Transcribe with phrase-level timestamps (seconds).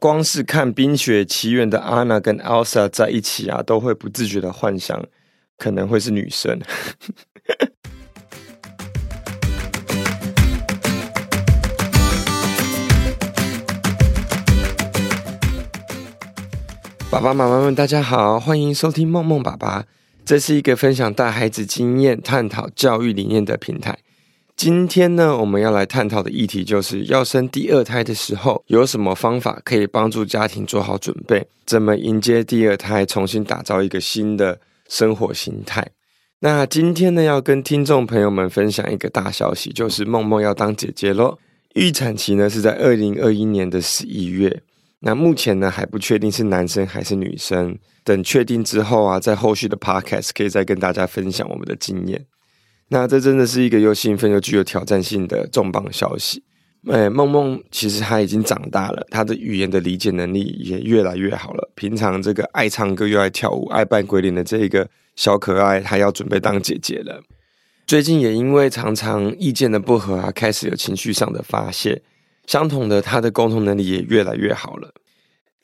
[0.00, 5.04] 光是看《冰雪奇缘》的安娜跟 Elsa 在一起啊，都会不自觉的幻想
[5.58, 6.58] 可能会是女生。
[17.10, 19.84] 爸爸妈妈们，大家好，欢迎收听梦梦爸爸。
[20.24, 23.98] 这是一个分享带孩子经验、探讨教育理念的平台。
[24.62, 31.48] 今天呢，我们要来探讨的议题就是要生第二胎的时候，有什么方法可以帮助家庭做好准备？
[31.64, 35.90] 怎么迎接第二胎，重新打造一个新的生活形态？
[36.40, 41.38] 那今天呢，要跟听众朋友们分享一个大消息，就是梦梦要当姐姐喽。
[41.72, 44.60] 预产期呢是在二零二一年的十一月，
[44.98, 52.26] 那目前呢还不确定是男生还是女生，等确定之后啊，在后续的 podcast 可以再跟大家分享我们的经验。
[52.92, 56.42] 那这真的是一个又兴奋又具有挑战性的重磅消息。
[56.90, 61.70] 哎，梦梦其实她已经长大了，她的语言的理解能力也越来越好了。
[61.74, 67.22] 平常这个爱唱歌又爱跳舞、爱扮鬼脸的这一个小可爱，她要准备当姐姐了。
[67.86, 72.02] 最近也因为常常意见的不合啊，开始有情绪上的发泄。
[72.46, 74.92] 相同的，她的沟通能力也越来越好了。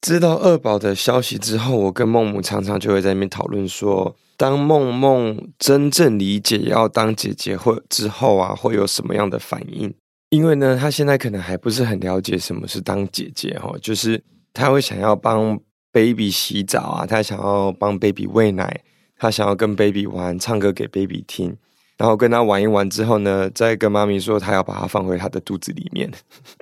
[0.00, 9.94] 知道二宝的消息之后，我跟孟母常常就会在那边讨论说，当梦梦真正理解要当姐姐或之后啊，会有什么样的反应？
[10.30, 14.20] 因为呢，她现在可能还不是很了解什么是当姐姐哈，就是
[14.52, 15.56] 她会想要帮
[15.92, 18.80] baby 洗澡啊，她想要帮 baby 喂奶，
[19.16, 21.56] 她想要跟 baby 玩，唱歌给 baby 听，
[21.96, 26.10] 然后跟她玩一玩之后呢，再跟妈咪说她要把她放回她的肚子里面，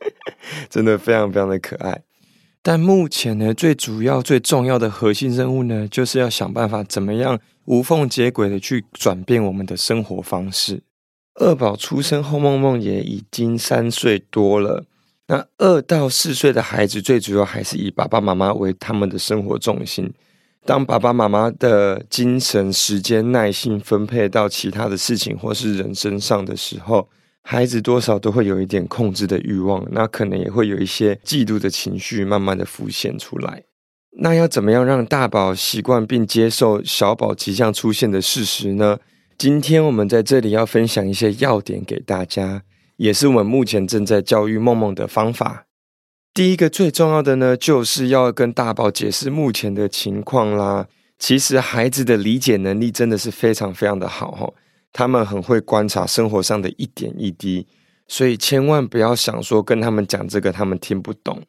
[0.68, 2.02] 真的非常非常的可爱。
[2.62, 10.82] 但目前呢，最主要、最重要的核心任务呢，就是要想办法怎么样无缝接轨的去转变我们的生活方式。
[11.34, 14.84] 二宝出生后，梦梦也已经三岁多了。
[15.28, 20.12] 那二到四岁的孩子，最主要还是以爸爸妈妈为他们的生活重心。
[20.66, 27.08] 当爸爸妈妈的精神、时间、耐心分配到其他的事情或是人身上的时候，
[27.42, 33.62] 孩子多少都会有一点控制的欲望，那可能也会有一些嫉妒的情绪慢慢的浮现出来。
[34.18, 38.98] 那要怎么样让大宝习惯并接受小宝即将出现的事实呢？
[39.38, 42.62] 今天我们在这里要分享一些要点给大家，
[42.96, 45.64] 也是我们目前正在教育梦梦的方法。
[46.34, 50.86] 第一个最重要的呢，就是要跟大宝解释目前的情况啦。
[51.18, 54.52] 其实孩子的理解能力真的是非常非常的好哈。
[54.92, 57.66] 他们很会观察生活上的一点一滴，
[58.08, 61.42] 所以千万不要想说跟他们讲这个，他们听不懂。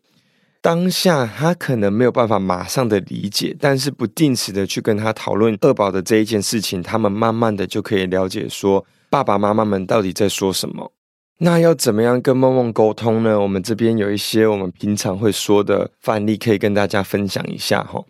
[0.62, 10.92] 当下他可能没有办法马上的理解，但是不定时的去跟他讨论二宝的这一件事情，他们慢慢的就可以了解说爸爸妈妈们到底在说什么。
[11.40, 13.40] 那要怎么样跟梦梦沟通呢？
[13.40, 18.04] 我们这边有一些我们平常会说的范例，可以跟大家分享一下哈。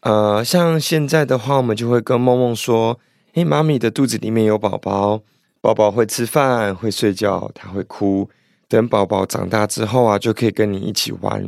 [0.00, 2.98] 呃，像现在的话，我们就会跟梦梦说。
[3.32, 5.20] 诶，妈咪的肚子里面有宝宝，
[5.60, 8.30] 宝宝会吃饭，会睡觉，他会哭。
[8.66, 11.46] 等宝宝长大之后啊，就可以跟你一起玩，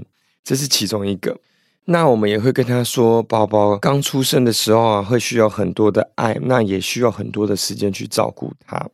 [0.49, 1.39] 这是其中一个。
[1.85, 8.89] 那我们也会跟他说，宝宝刚出生的时候啊，会需要很多的爱，那也需要很多的时间去照顾他。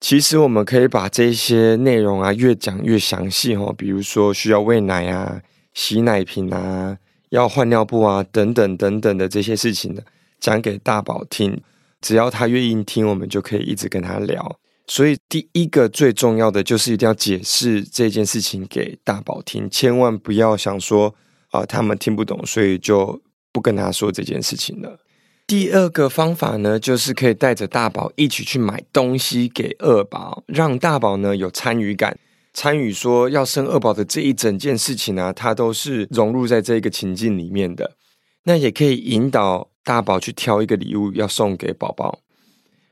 [0.00, 5.42] 其实我们可以把这些内容啊，越讲越详细哦，比如说需要喂奶啊、
[5.74, 6.96] 洗奶瓶啊、
[7.30, 10.02] 要换尿布啊等等等等的这些事情呢，
[10.38, 11.60] 讲给大宝听。
[12.00, 14.60] 只要他愿意听，我们就可以一直跟他聊。
[14.88, 21.14] 所以第一个最重要的就是一定要解释这件事情给大宝听，千万不要想说
[21.50, 23.20] 啊，他们听不懂，所以就
[23.52, 24.98] 不跟他说这件事情了。
[25.46, 32.18] 第二个方法呢，就是可以带着大宝一起去买东西给二宝，让大宝呢有参与感，
[32.52, 37.96] 参与说要生二宝的这一整件事情呢，他都是融入在这个情境里面的。
[38.44, 39.68] 那也可以引导。
[39.84, 42.18] 大宝去挑一个礼物要送给宝宝，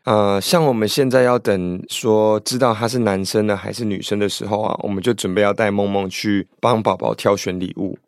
[0.07, 7.99] 呃，像我们现在要等说知道他是男生呢还是女生的时候啊，我们就准备要带梦梦去帮宝宝挑选礼物。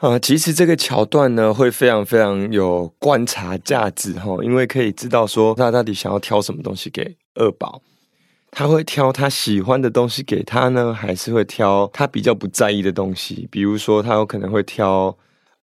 [0.00, 7.80] 呃，其实这个桥段呢会非常非常有观察价值哈，因为可以知道说他到底想要挑什么东西给二宝，
[8.50, 13.48] 他会挑他喜欢的东西给他呢，还是会挑他比较不在意的东西？
[13.50, 15.16] 比如说他有可能会挑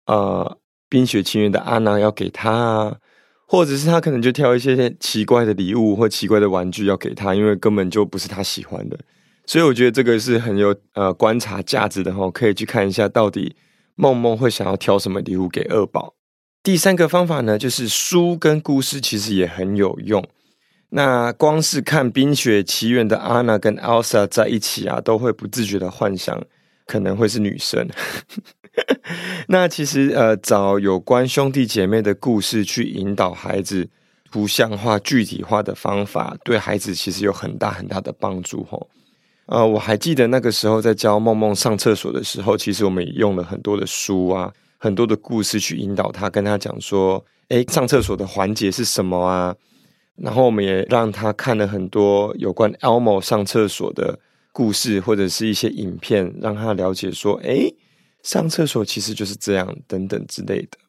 [0.07, 0.57] 呃。
[0.87, 2.95] 冰雪奇缘的安娜要给他啊，
[3.47, 8.99] 或者是他可能就挑一些奇怪的礼物或奇怪的玩具要给他，因为根本就不是他喜欢的。
[9.45, 13.55] 所以我觉得这个是很有呃观察价值的哈，可以去看一下到底
[13.95, 16.15] 梦梦会想要挑什么礼物给二宝。
[16.63, 20.27] 第三个方法呢，就是书跟故事其实也很有用。
[20.89, 26.43] 那光是看《冰雪奇缘》的安娜跟 Elsa 在一起啊，都会不自觉的幻想
[26.87, 27.87] 可能会是女生。
[29.47, 33.87] 那其实呃，找有关兄弟姐妹的故事去引导孩子
[34.31, 38.87] 图像化、具体化的方法，对孩子其实有很大很大的帮助哦。
[39.47, 49.55] 呃，我还记得那个时候在教梦梦上厕所的时候，其实我们也用了很多的书啊，很多的故事去引导他，跟他讲说，诶，上厕所的环节是什么啊？
[50.15, 54.17] 然后我们也让他看了很多有关 Elmo 上厕所的
[54.51, 57.75] 故事，或者是一些影片，让他了解说，诶，
[58.25, 60.79] 上厕所其实就是这样，等等之类的。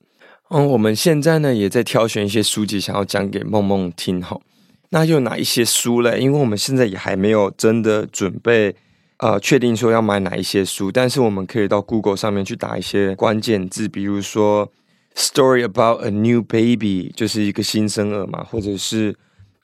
[0.49, 4.41] 嗯，我们现在呢也在挑选一些书籍，想要讲给梦梦听哈。
[4.89, 6.19] 那有哪一些书嘞？
[6.19, 8.75] 因为我们现在也还没有真的准备，
[9.19, 10.91] 呃，确定说要买哪一些书。
[10.91, 14.73] 但是我们可以到 Google 上面去打一些关键字，比如说
[15.15, 19.15] “story about a new baby”，就是一个新生儿嘛，或者是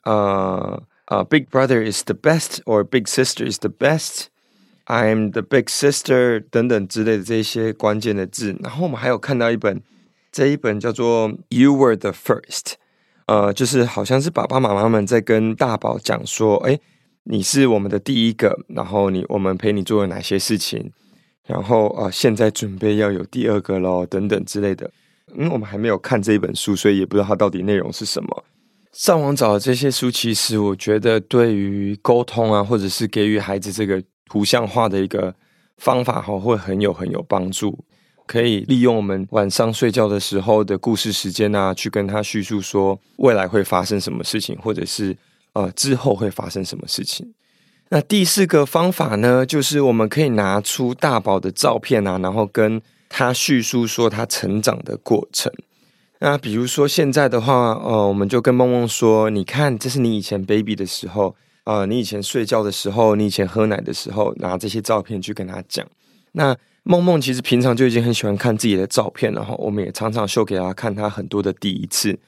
[0.03, 4.25] 呃呃 “big brother is the best” or “big sister is the best”
[4.85, 8.55] I'm the big sister” 等等之类的这些关键的字。
[8.61, 9.81] 然后我们还有看到一本，
[10.31, 12.73] 这一本叫做 “You were the first”。
[13.27, 16.77] 呃，就是好像是爸爸妈妈们在跟大宝讲说，哎，
[17.23, 20.91] 你是我们的第一个，然后你我们陪你做了哪些事情，
[21.47, 24.91] 然后呃，现在准备要有第二个喽，等等之类的。
[25.37, 28.43] 嗯，我们还没有看这一本书，所以也不知道它到底内容是什么。
[28.91, 34.03] 上网找的这些书，其实我觉得对于沟通啊，或者是给予孩子这个
[34.33, 35.35] 图像化的一个
[35.77, 37.77] 方法哈，会很有很有帮助。
[38.25, 45.15] 可以利用我们晚上睡觉的时候的故事时间啊，去跟他叙述说未来会发生什么事情，或者是
[45.53, 47.31] 呃之后会发生什么事情。
[47.89, 55.53] 那第四个方法呢，就是我们可以拿出大宝的照片啊，然后跟他叙述说他成长的过程。
[56.19, 61.35] 那比如说现在的话，呃，我们就跟梦梦说，你看，这是你以前 baby 的时候，
[61.65, 65.85] 呃，你以前睡觉的时候，你以前喝奶的时候，拿这些照片去跟他讲。
[66.33, 72.19] 那梦梦其实平常就已经很喜欢看自己的照片了哈，我们也常常秀给他看他很多的第一次。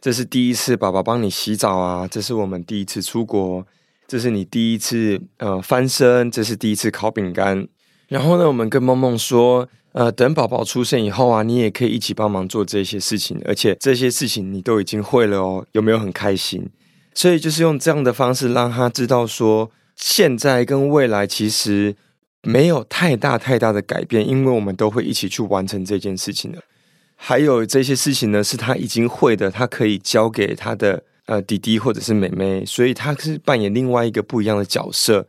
[0.00, 3.64] 这是第一次爸爸帮你洗澡啊，这是我们第一次出国，
[4.08, 7.68] 这是你第一次呃翻身，这是第一次烤饼干。
[8.08, 16.68] 然后呢，我们跟梦梦说，呃，等宝宝出生以后啊，你也可以一起帮忙做这些事情，而且这些事情你都已经会了哦，有没有很开心？
[17.14, 21.96] 所以就是用这样的方式让他知道说，现在跟未来其实。
[22.44, 26.58] 没有太大太大的改变，因为我们都会一起去完成这件事情的。
[27.14, 35.28] 还有这些事情呢，是他已经会的，他可以交给他的呃弟弟或者是妹妹，所以他是扮演另外一个不一样的角色。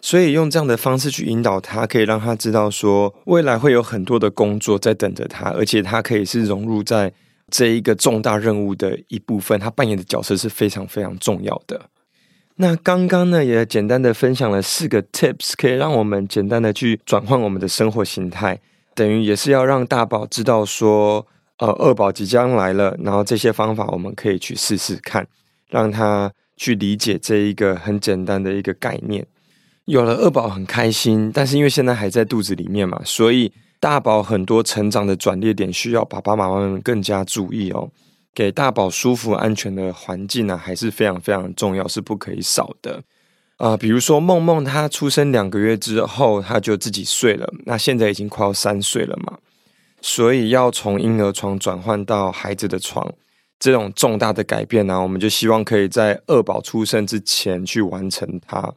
[0.00, 7.12] 所以用这样的方式去引导他，可以让他知道说，未来会有很多的工作在等着他，而且他可以是融入在
[7.52, 11.82] 这一个重大任务的一部分，他扮演的角色是非常非常重要的。
[12.56, 18.58] 那刚刚呢，也简单的分享了四个 tips，可以让我们简单的去转换我们的生活形态，
[18.94, 21.26] 等于也是要让大宝知道说，
[21.58, 25.26] 呃，二宝即将来了，然后这些方法我们可以去试试看，
[25.68, 29.26] 让他去理解这一个很简单的一个概念。
[29.86, 33.52] 有了二宝很开心，但是因为现在还在肚子里面嘛，所以
[33.82, 37.90] 大宝很多成长的转捩点需要爸爸妈妈们更加注意哦。
[38.32, 43.02] 给大宝舒服安全的环境呢、还是非常非常重要，是不可以少的。
[43.56, 47.52] 啊、比如说梦梦，她出生两个月之后，她就自己睡了。
[47.66, 49.38] 那现在已经快要三岁了嘛，
[50.00, 53.12] 所以要从婴儿床转换到孩子的床，
[53.58, 58.72] 这种重大的改变呢、我们就希望可以在二宝出生之前去完成它。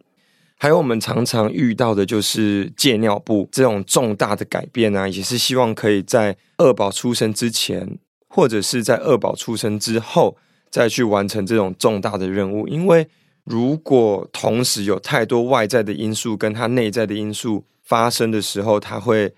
[0.57, 7.97] 还有我们常常遇到的就是戒尿布这种重大的改变、啊，也是希望可以在二宝出生之前。
[8.27, 10.35] 或者是在二宝出生之后
[10.69, 13.07] 再去完成这种重大的任务，因为
[13.45, 19.33] 如果同时有太多外在的因素跟他内在的因素发生的时候，他会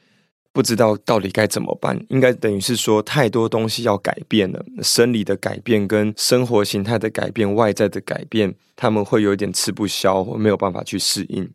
[0.58, 2.04] 不知道到底该怎么办。
[2.10, 11.48] 应该等于是说太多东西要改变了，生理的改变跟生活形态的改变、外在的改变，他们会有点吃不消，或没有办法去适应。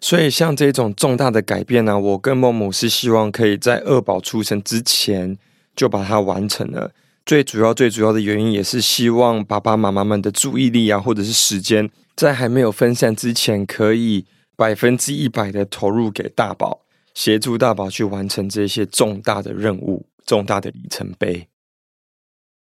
[0.00, 5.38] 所以像这种重大的改变呢、我跟孟母是希望可以在二宝出生之前。
[5.76, 6.90] 就把它完成了。
[7.24, 14.26] 最主要、最主要的原因也是希望爸爸妈妈们的注意力啊，或者是时间，在还没有分散之前，可以
[14.56, 16.82] 百分之一百的投入给大宝，
[17.14, 21.48] 协助大宝去完成这些重大的任务、重大的里程碑。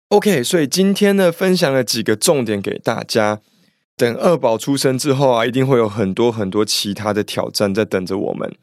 [0.09, 3.39] OK，所以今天呢，分享了几个重点给大家。
[3.95, 8.55] 等二宝出生之后啊，一定会有很多很多其他的挑战在等着我们。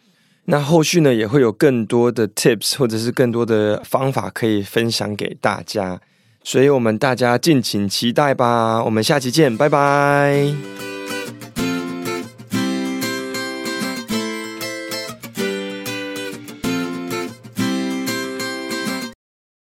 [0.46, 6.00] 那后续呢，也会有更多的 tips 或者是更多的方法可以分享给大家，
[6.42, 8.82] 所以我们大家敬请期待吧。
[8.84, 10.95] 我们下期见，拜拜。